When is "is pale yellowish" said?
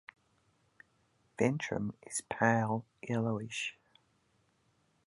2.07-3.77